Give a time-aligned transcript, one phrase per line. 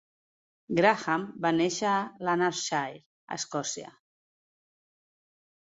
[0.79, 2.99] Graham va néixer a Lanarkshire,
[3.39, 3.93] Escòcia.